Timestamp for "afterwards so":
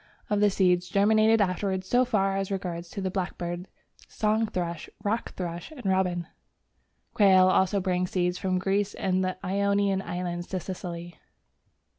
1.41-2.03